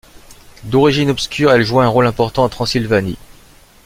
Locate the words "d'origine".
0.63-1.11